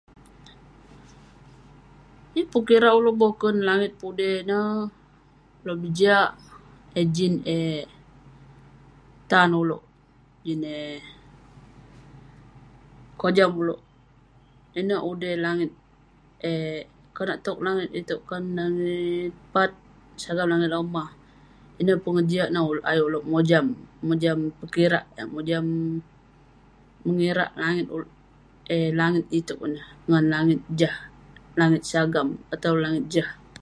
Yeng 2.35 2.49
pun 2.51 2.61
kirak 2.67 2.93
ulouk 2.99 3.17
boken. 3.21 3.55
langit 3.67 3.91
ituek 3.93 4.15
dey 4.19 4.33
ineh 4.41 4.67
lobih 5.65 5.91
jiak 5.97 6.29
eh 6.99 7.07
Jin 7.15 7.33
eh 7.57 7.81
tan 9.29 9.51
ulouk, 9.61 9.83
Jin 10.45 10.61
eh 10.79 10.99
kojam 13.21 13.51
ulouk 13.61 13.81
ineh. 14.79 14.99
udey 15.11 15.35
langit 15.45 15.71
eh 16.51 16.75
konak 17.15 17.39
tong 17.45 17.59
langit 17.67 17.89
ituek 17.99 18.23
Jin 18.29 18.45
langit 18.59 19.31
Pat 19.53 19.71
sagam 20.23 20.47
langit 20.51 20.69
lomah 20.73 21.09
ineh 21.79 21.97
pegejiak 22.03 22.49
neh 22.49 22.59
ngan 22.61 22.69
ulouk 22.71 22.85
ayuk 22.89 23.07
oleuk 23.09 23.25
mojam. 23.31 23.65
mojam 24.07 24.37
pekirak 24.59 25.05
eh 25.19 25.27
mojam 25.33 25.65
ngirak 27.15 27.51
langit 27.63 27.87
ulouk 27.95 28.11
eh 28.75 28.87
langit 28.99 29.25
ituek 29.37 29.57
pun 29.61 29.71
neh 29.75 29.85
ngan 30.09 30.25
langit 30.35 30.61
Jah 30.79 30.97
langit 31.59 31.83
sagam 31.91 32.27
atau 32.55 32.73
langit 32.83 33.05
Jah 33.13 33.29